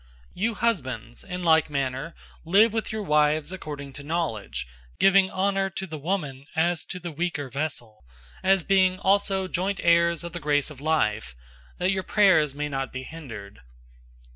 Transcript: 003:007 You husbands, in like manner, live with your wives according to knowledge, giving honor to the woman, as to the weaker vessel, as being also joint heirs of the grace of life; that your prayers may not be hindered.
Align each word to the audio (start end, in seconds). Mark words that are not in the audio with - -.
003:007 0.01 0.07
You 0.33 0.53
husbands, 0.55 1.23
in 1.23 1.43
like 1.43 1.69
manner, 1.69 2.15
live 2.43 2.73
with 2.73 2.91
your 2.91 3.03
wives 3.03 3.51
according 3.51 3.93
to 3.93 4.03
knowledge, 4.03 4.65
giving 4.97 5.29
honor 5.29 5.69
to 5.69 5.85
the 5.85 5.99
woman, 5.99 6.45
as 6.55 6.83
to 6.85 6.97
the 6.99 7.11
weaker 7.11 7.51
vessel, 7.51 8.03
as 8.41 8.63
being 8.63 8.97
also 8.97 9.47
joint 9.47 9.79
heirs 9.83 10.23
of 10.23 10.33
the 10.33 10.39
grace 10.39 10.71
of 10.71 10.81
life; 10.81 11.35
that 11.77 11.91
your 11.91 12.01
prayers 12.01 12.55
may 12.55 12.67
not 12.67 12.91
be 12.91 13.03
hindered. 13.03 13.59